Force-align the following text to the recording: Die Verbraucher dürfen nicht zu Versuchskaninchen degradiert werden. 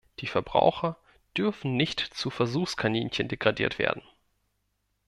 Die 0.17 0.25
Verbraucher 0.25 0.97
dürfen 1.37 1.77
nicht 1.77 1.99
zu 1.99 2.31
Versuchskaninchen 2.31 3.27
degradiert 3.27 3.77
werden. 3.77 4.01